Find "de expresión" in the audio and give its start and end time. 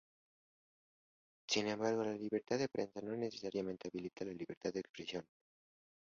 4.73-5.23